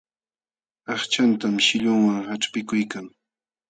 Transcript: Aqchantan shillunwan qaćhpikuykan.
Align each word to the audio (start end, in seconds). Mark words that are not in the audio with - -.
Aqchantan 0.93 1.55
shillunwan 1.65 2.19
qaćhpikuykan. 2.27 3.05